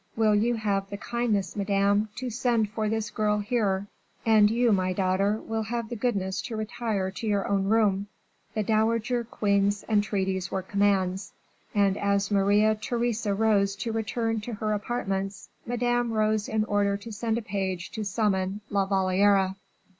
[0.15, 3.85] Will you have the kindness, Madame, to send for this girl here;
[4.25, 8.07] and you, my daughter, will have the goodness to retire to your own room."
[8.55, 11.33] The dowager queen's entreaties were commands,
[11.75, 17.11] and as Maria Theresa rose to return to her apartments, Madame rose in order to
[17.11, 19.53] send a page to summon La Valliere.